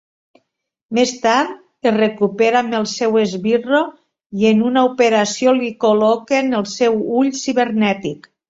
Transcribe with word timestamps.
Més 0.97 1.11
tard, 1.25 1.51
es 1.89 1.93
recupera 1.97 2.63
amb 2.65 2.73
el 2.79 2.87
seu 2.93 3.19
esbirro 3.25 3.83
i 4.41 4.49
en 4.55 4.65
una 4.73 4.85
operació 4.91 5.55
li 5.61 5.73
col·loquen 5.89 6.53
el 6.63 6.69
seu 6.77 7.01
ull 7.21 7.35
cibernètic. 7.45 8.31